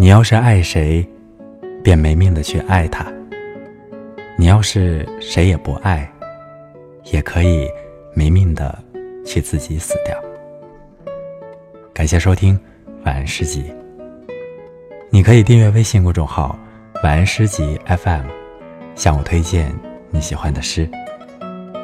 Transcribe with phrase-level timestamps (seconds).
[0.00, 1.06] 你要是爱谁，
[1.84, 3.04] 便没命的去爱他；
[4.38, 6.10] 你要是谁也不爱，
[7.12, 7.68] 也可以
[8.14, 8.82] 没命的
[9.26, 10.16] 去自己死掉。
[11.92, 12.58] 感谢收听
[13.04, 13.70] 晚安诗集。
[15.10, 16.58] 你可以订阅微信公众号
[17.04, 18.24] “晚安诗集 FM”，
[18.94, 19.70] 向我推荐
[20.08, 20.88] 你喜欢的诗。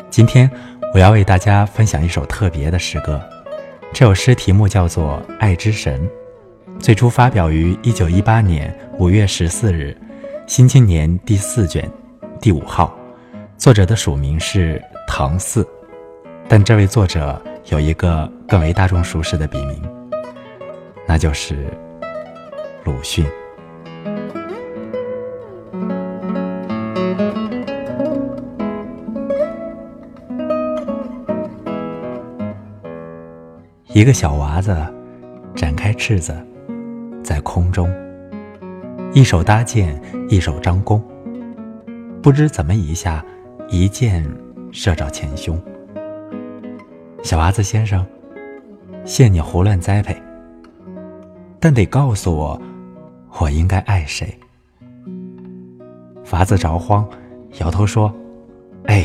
[0.08, 0.50] 今天
[0.94, 3.22] 我要为大家分享一首特别的诗歌，
[3.92, 6.00] 这首诗题目叫做《爱之神》。
[6.78, 9.96] 最初发表于一九一八年五月十四日，
[10.46, 11.90] 《新青年》第四卷
[12.40, 12.96] 第五号，
[13.58, 15.66] 作者的署名是唐四，
[16.48, 19.82] 但这位作者有一个更为大众熟识的笔名，
[21.08, 21.66] 那就是
[22.84, 23.26] 鲁迅。
[33.88, 34.76] 一个小娃子
[35.54, 36.32] 展开翅子。
[37.26, 37.92] 在空中，
[39.12, 41.02] 一手搭箭，一手张弓，
[42.22, 43.24] 不知怎么一下，
[43.68, 44.24] 一箭
[44.70, 45.60] 射着前胸。
[47.24, 48.06] 小娃子先生，
[49.04, 50.16] 谢你胡乱栽培，
[51.58, 52.62] 但得告诉我，
[53.40, 54.32] 我应该爱谁？
[56.24, 57.04] 法子着慌，
[57.58, 58.14] 摇头说
[58.86, 59.04] ：“哎，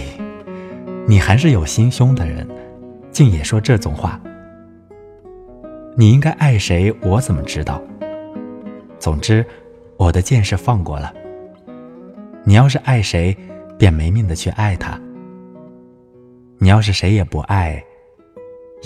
[1.08, 2.48] 你还是有心胸的人，
[3.10, 4.22] 竟也说这种话。
[5.96, 6.94] 你应该爱谁？
[7.02, 7.82] 我怎么知道？”
[9.02, 9.44] 总之，
[9.98, 11.12] 我的箭是放过了。
[12.44, 13.36] 你要是爱谁，
[13.76, 14.96] 便没命的去爱他；
[16.60, 17.84] 你要是谁也不爱，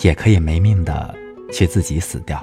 [0.03, 1.13] 也可以没命的
[1.52, 2.41] 去自己死掉。